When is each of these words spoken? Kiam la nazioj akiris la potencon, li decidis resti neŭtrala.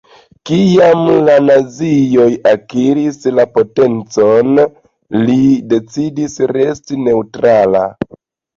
Kiam 0.49 1.01
la 1.27 1.35
nazioj 1.49 2.25
akiris 2.53 3.21
la 3.41 3.45
potencon, 3.59 4.59
li 5.29 5.39
decidis 5.77 6.41
resti 6.57 7.01
neŭtrala. 7.07 7.89